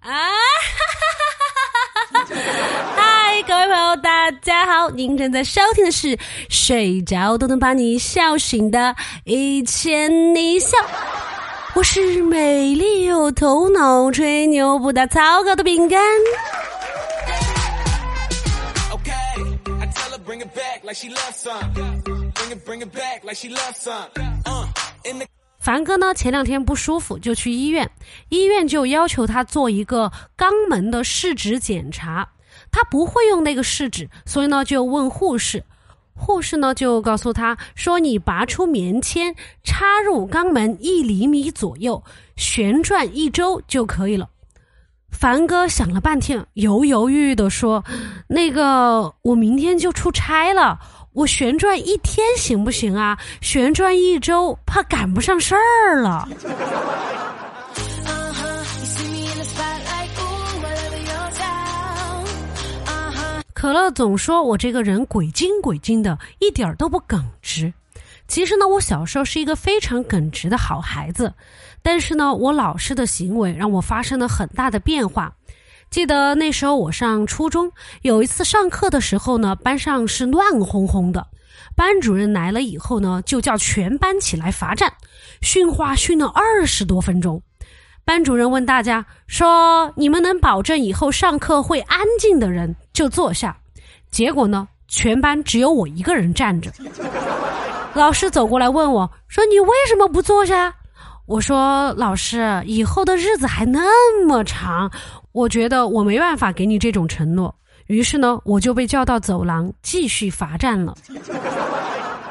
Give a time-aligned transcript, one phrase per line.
[0.00, 0.30] 啊！
[2.96, 4.88] 嗨，各位朋友，大家好！
[4.90, 6.16] 您正在收听的是
[6.48, 8.94] 《睡着都能把你笑醒的
[9.24, 10.78] 一千你笑》，
[11.74, 16.00] 我是美丽有头脑、吹牛不打草稿的饼干。
[25.60, 27.90] 凡哥呢，前两天不舒服就去医院，
[28.30, 32.30] 医院就要求他做一个肛门的试纸检查。
[32.72, 35.64] 他不会用那个试纸，所以呢就问护士，
[36.14, 42.02] 护士呢就告诉他说：“你拔出棉签，插入肛门一厘米左右，
[42.36, 44.30] 旋转一周就可以了。”
[45.12, 47.84] 凡哥想了半天，犹犹豫豫的说
[48.28, 50.78] ：“那个，我明天就出差了。”
[51.12, 53.18] 我旋转一天行不行啊？
[53.40, 56.28] 旋转一周怕赶不上事儿了。
[63.52, 67.72] 可乐总说我这个人鬼精鬼精的，一点儿都不耿直。
[68.28, 71.34] 其实呢，我小时候是一个非常耿直的好孩子，
[71.82, 75.32] 但是呢，我老师的行为让我发生了很大的变化。
[75.90, 81.26] 记得那时候我上初中，有一次上课的时候呢，班上是乱哄哄的。
[81.74, 84.92] 班主任来了以后呢，就叫全班起来罚站，
[85.40, 87.42] 训话训了二十多分钟。
[88.04, 93.56] 班主任问大家说：“你们能保证以后上课会安静的人就坐下。”
[94.12, 96.70] 结果呢，全班只有我一个人站着。
[97.94, 100.72] 老师走过来问我说：“你为什么不坐下？”
[101.26, 104.90] 我说：“老师，以后的日子还那么长。”
[105.32, 107.54] 我觉得我没办法给你这种承诺，
[107.86, 110.94] 于是呢，我就被叫到走廊继续罚站了。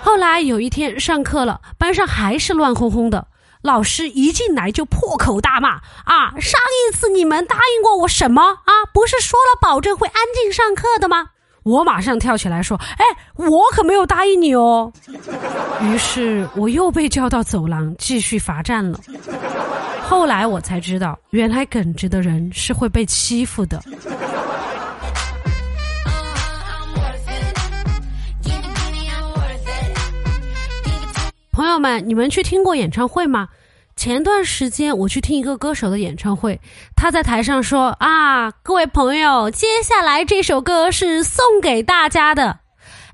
[0.00, 3.26] 后来有一天上课了，班上还是乱哄哄的，
[3.62, 6.58] 老师一进来就破口大骂：“啊，上
[6.88, 8.72] 一次你们答应过我什么啊？
[8.92, 11.26] 不是说了保证会安静上课的吗？”
[11.62, 13.04] 我马上跳起来说：“哎，
[13.36, 14.90] 我可没有答应你哦。”
[15.82, 18.98] 于是我又被叫到走廊继续罚站了。
[20.10, 23.80] 后来我才知道，原来耿直的人是会被欺负的。
[31.52, 33.46] 朋友们，你们去听过演唱会吗？
[33.94, 36.60] 前段时间我去听一个歌手的演唱会，
[36.96, 42.58] 他在台上说：“啊，各位朋友，接下来这首歌是送给大家的。”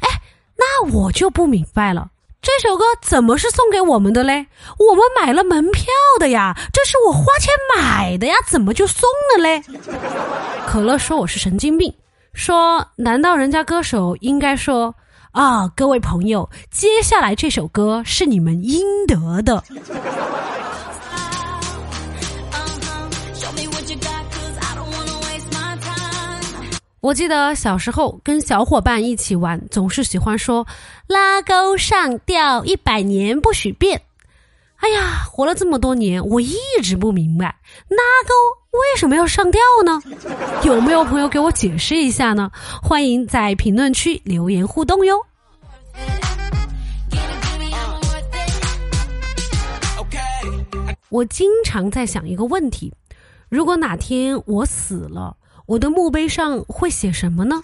[0.00, 0.08] 哎，
[0.56, 2.08] 那我就不明白了。
[2.46, 4.46] 这首歌怎么是送给我们的嘞？
[4.78, 5.84] 我们买了门票
[6.20, 9.60] 的呀，这是我花钱买的呀，怎么就送了嘞？
[10.64, 11.92] 可乐说我是神经病，
[12.32, 14.94] 说难道人家歌手应该说
[15.32, 19.64] 啊，各位朋友，接下来这首歌是你们应得的。
[27.06, 30.66] 我记得小时候跟小伙伴一起玩，总是喜欢说
[31.06, 34.02] “拉钩上吊一百年不许变”。
[34.78, 37.44] 哎呀，活了这么多年，我一直不明白
[37.88, 38.34] 拉钩
[38.72, 40.02] 为什么要上吊呢？
[40.64, 42.50] 有没有朋友给我解释一下呢？
[42.82, 45.24] 欢迎在评论区留言互动哟。
[51.08, 52.92] 我经常在想一个问题：
[53.48, 55.36] 如果哪天我死了。
[55.66, 57.60] 我的墓碑上会写什么呢？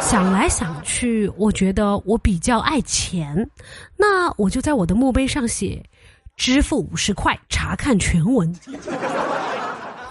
[0.00, 3.48] 想来想去，我觉得我比较爱钱，
[3.96, 5.84] 那我就在我的墓碑上写
[6.36, 8.50] “支付五十块查看全文”，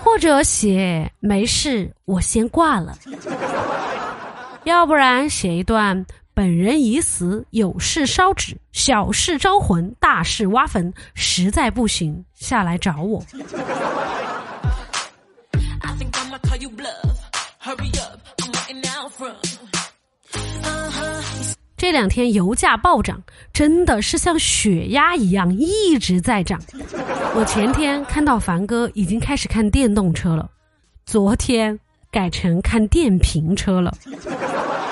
[0.04, 2.96] 或者写“没事，我先挂了”，
[4.66, 13.24] 要不然写一段“本人已死，有事烧纸，小事招魂，大事挖坟，实在不行下来找我”。
[21.76, 23.22] 这两天油价暴涨，
[23.54, 26.60] 真的是像血压一样一直在涨。
[27.36, 30.50] 我前天看到凡哥已经开始看电动车了，
[31.06, 31.80] 昨天
[32.12, 33.96] 改成看电瓶车了，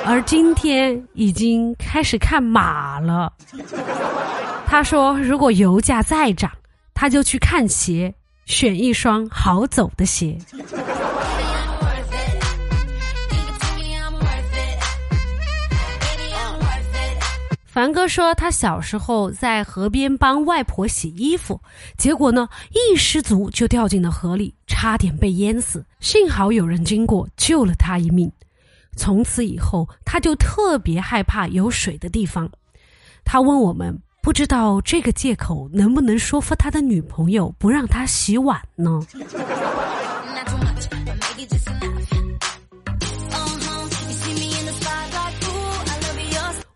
[0.06, 3.34] 而今天已经开始看马了。
[4.68, 6.51] 他说，如果油价再涨，
[6.94, 8.13] 他就去看鞋，
[8.46, 10.38] 选一双好走的鞋。
[17.75, 21.60] 凡哥说，他小时候在河边帮外婆洗衣服，
[21.98, 25.86] 结果呢，一失足就掉进了河里，差点被淹死。
[26.00, 28.31] 幸好有人经过，救了他一命。
[28.95, 32.50] 从此以后，他就特别害怕有水的地方。
[33.25, 39.06] 他问我们，不知道这个借口能不能说服他的女朋友不让他洗碗呢？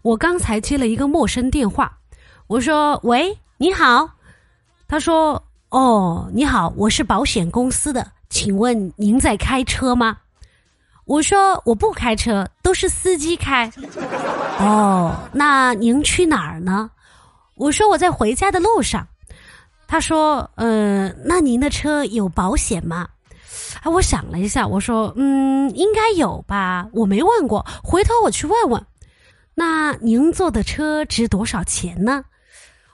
[0.09, 1.99] 我刚才接了一个陌生电话，
[2.47, 4.09] 我说：“喂，你好。”
[4.89, 10.17] 他说：“哦，你好，我是保险公司的，请问您在开车吗？”
[11.05, 13.71] 我说：“我不开车，都是司机开。”
[14.57, 16.89] 哦，那您去哪儿呢？
[17.53, 19.07] 我说：“我在回家的路上。”
[19.87, 23.07] 他说：“呃，那您的车有保险吗？”
[23.83, 28.83] 哎，我想了一下，我说：“嗯，应该有吧，我没问过，回头我去问问。”
[29.59, 32.23] 那您坐的车值多少钱呢？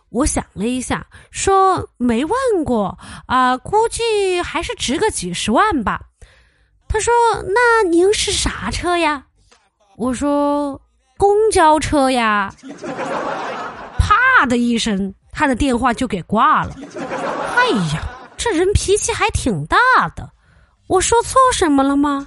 [0.10, 2.98] 我想了一下，说没问过
[3.28, 6.02] 啊，估计还是值个几十万吧。
[6.88, 7.14] 他说
[7.54, 9.26] ：“那您是啥车呀？”
[9.96, 10.82] 我说
[11.18, 12.52] ：“公交车呀。”
[14.00, 16.76] 啪的一声，他的电话就给挂了。
[17.56, 18.02] 哎呀，
[18.36, 19.78] 这人脾气还挺大
[20.16, 20.28] 的。
[20.88, 22.26] 我说错什么了吗？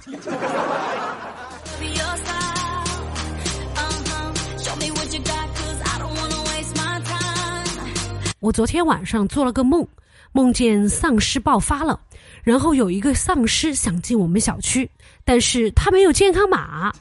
[8.39, 9.85] 我昨天晚上做了个梦，
[10.31, 11.99] 梦见丧尸爆发了，
[12.41, 14.89] 然后有一个丧尸想进我们小区，
[15.25, 16.91] 但是他没有健康码，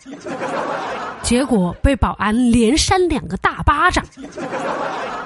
[1.23, 4.05] 结果被保安连扇两个大巴掌，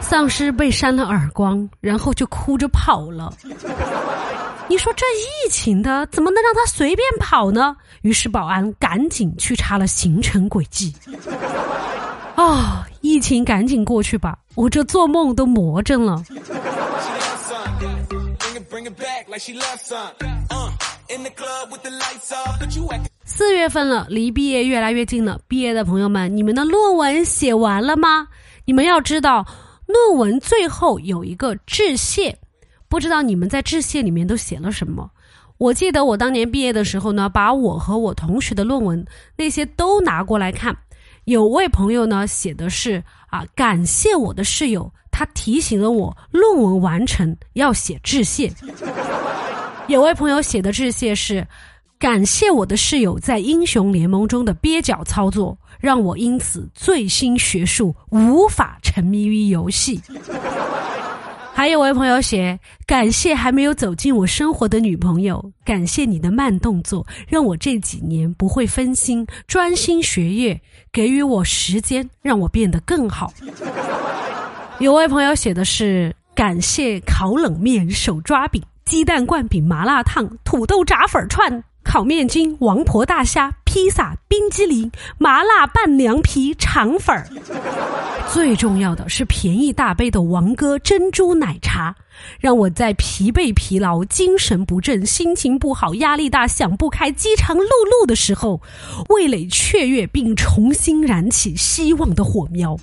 [0.02, 3.32] 丧尸被扇了耳光，然后就哭着跑了。
[4.68, 7.74] 你说这疫情的怎么能让他随便跑呢？
[8.02, 10.94] 于是保安赶紧去查了行程轨迹。
[12.36, 14.38] 啊，疫情赶紧过去吧！
[14.54, 16.22] 我这做梦都魔怔了。
[23.24, 25.38] 四月份了，离毕业越来越近了。
[25.48, 28.28] 毕业的朋友们，你们的论文写完了吗？
[28.64, 29.44] 你们要知道，
[29.86, 32.38] 论文最后有一个致谢，
[32.88, 35.10] 不知道你们在致谢里面都写了什么？
[35.58, 39.04] 我记得我当年毕业的时候呢，把我和我同学的论文
[39.36, 40.76] 那些都拿过来看。
[41.24, 48.52] 有位朋友呢写的是啊，感谢我的室友，他提醒了我论文完成要写致谢。
[49.86, 51.46] 有位朋友写的致谢是，
[51.98, 60.00] 感谢我的室友在英雄联盟中的蹩脚操作，让我因此醉心学术，无法沉迷于游戏。
[61.54, 70.60] 还有位朋友写：“感谢还没有走进我生活的女朋友，感谢你的慢动作，让我这几年不会分心，专心学业，
[70.90, 73.32] 给予我时间，让我变得更好。”
[74.80, 87.26] 有位朋友写的是：“感谢烤冷面、手抓饼、鸡蛋灌饼、麻辣烫、土豆炸粉串。”烤面筋、王婆大虾、披萨、冰激凌、麻辣拌凉皮、肠粉儿，
[88.30, 91.96] 最重要的是便宜大杯的王哥珍珠奶茶，
[92.38, 98.60] 让我在疲惫、疲劳、精神不振、心情不好、压力大、想不开、饥肠辘辘的时候，
[99.08, 102.76] 味蕾雀跃并重新燃起希望的火苗，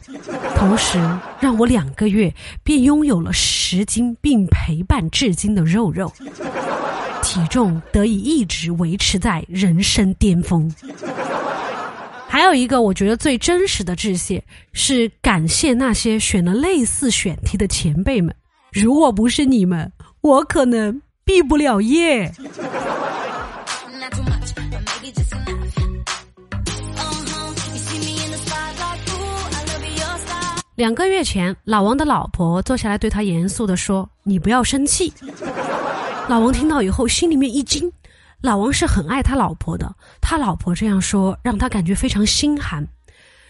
[0.56, 0.98] 同时
[1.40, 2.34] 让我两个月
[2.64, 6.12] 便拥有了十斤并陪伴至今的肉肉。
[7.22, 10.72] 体重得以一直维持在人生巅峰。
[12.28, 18.34] 还有一个我觉得最真实的致谢，是感谢那些选了类似选题的前辈们。
[18.72, 22.32] 如果不是你们，我可能毕不了业。
[30.76, 35.12] 两个月前，老王的老婆坐下来对他严肃的说：“你不要生气。”
[36.30, 37.92] 老王听到以后，心里面一惊。
[38.40, 42.88] 老王是很爱他老婆的，他老婆这样说，让他感觉非常心寒。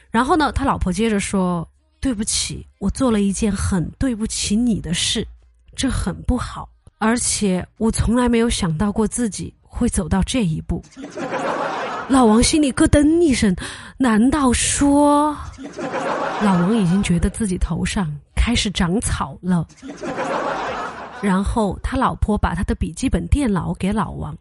[0.09, 1.67] 然后呢，他老婆接着说
[1.99, 5.27] ：“对不起，我做了一件很对不起你的事，
[5.75, 6.69] 这很不好，
[6.99, 10.81] 而且我从来没有想到过自己会走到这一步。”
[12.07, 13.53] 老王心里咯噔一声，
[13.97, 15.35] 难道说，
[16.41, 19.67] 老王已经觉得自己头上开始长草了？
[21.21, 24.35] 然后他老婆把他的笔记本电脑给老王，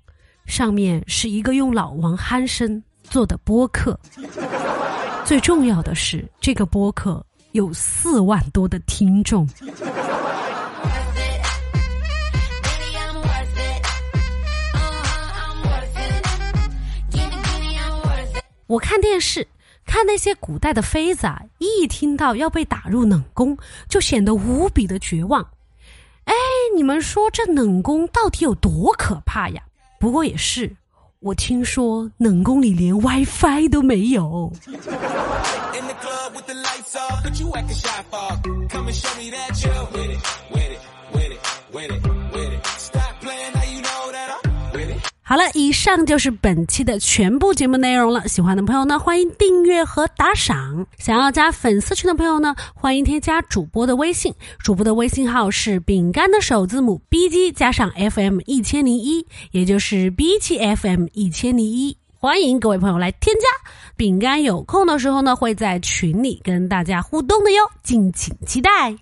[0.46, 3.98] 上面是一个用老王鼾声做的播客。
[5.24, 9.46] 最重要的是，这个播客有四万多的听众。
[18.66, 19.46] 我看电视，
[19.84, 23.56] 看那些古代的妃子啊，一听到要被打入冷宫，
[23.88, 25.44] 就显得无比的绝望。
[26.78, 29.60] 你们说这冷宫到底有多可怕呀？
[29.98, 30.76] 不过也是，
[31.18, 34.52] 我听说冷宫里连 WiFi 都没有。
[45.28, 48.26] 好了，以上就是本期的全部节目内容了。
[48.26, 50.86] 喜欢的朋友呢，欢迎订阅和打赏。
[50.96, 61.94] 想要加粉丝群的朋友呢，欢迎添加主播的微信，主播的微信号是饼干的首字母 B G 加上 F M 一千零一，也就是 B 七 F M 一千零一。
[62.14, 68.96] 欢迎各位朋友来添加，饼干有空的时候呢，会在群里跟大家互动的哟，敬请期待。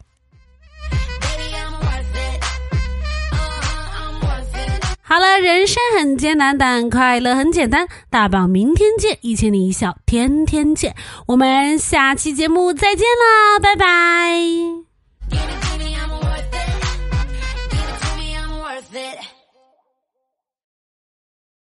[5.16, 7.88] 好了，人生很艰难，但快乐很简单。
[8.10, 10.94] 大宝，明天见，一千零一笑，天天见。
[11.28, 14.85] 我们下期节目再见啦，拜拜。